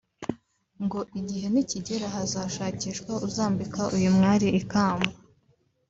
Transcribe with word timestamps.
ngo 0.83 0.99
igihe 1.19 1.45
nikigera 1.53 2.07
hazashakishwa 2.15 3.11
uzambika 3.27 3.81
uyu 3.95 4.09
mwali 4.17 4.47
ikamba 4.59 5.11